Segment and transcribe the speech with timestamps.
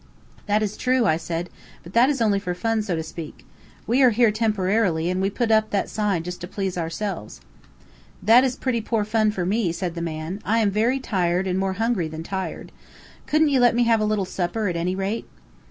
[0.47, 1.51] "That is true," I said;
[1.83, 3.45] "but that is only for fun, so to speak.
[3.85, 7.39] We are here temporarily, and we put up that sign just to please ourselves."
[8.23, 10.41] "That is pretty poor fun for me," said the man.
[10.43, 12.71] "I am very tired, and more hungry than tired.
[13.27, 15.27] Couldn't you let me have a little supper at any rate?"